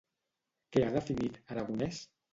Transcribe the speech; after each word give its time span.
Què 0.77 0.83
ha 0.87 0.95
definit 0.97 1.37
Aragonès? 1.57 2.01